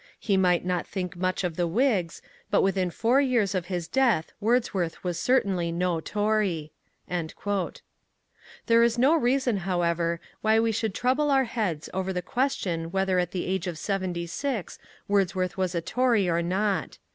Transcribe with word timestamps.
He 0.19 0.35
might 0.35 0.65
not 0.65 0.87
think 0.87 1.15
much 1.15 1.43
of 1.43 1.57
the 1.57 1.67
Whigs, 1.67 2.23
but 2.49 2.63
within 2.63 2.89
four 2.89 3.21
years 3.21 3.53
of 3.53 3.67
his 3.67 3.87
death 3.87 4.31
Wordsworth 4.39 5.03
was 5.03 5.19
certainly 5.19 5.71
no 5.71 5.99
Tory. 5.99 6.71
There 7.07 8.81
is 8.81 8.97
no 8.97 9.13
reason, 9.15 9.57
however, 9.57 10.19
why 10.41 10.59
we 10.59 10.71
should 10.71 10.95
trouble 10.95 11.29
our 11.29 11.43
heads 11.43 11.87
over 11.93 12.11
the 12.11 12.23
question 12.23 12.89
whether 12.91 13.19
at 13.19 13.29
the 13.29 13.45
age 13.45 13.67
of 13.67 13.77
seventy 13.77 14.25
six 14.25 14.79
Wordsworth 15.07 15.55
was 15.55 15.75
a 15.75 15.81
Tory 15.81 16.27
or 16.27 16.41
not. 16.41 16.97